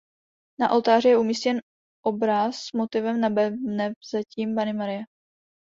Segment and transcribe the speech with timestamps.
[0.59, 1.61] Na oltáři je umístěn
[2.05, 5.03] obraz s motivem Nanebevzetí Panny Marie.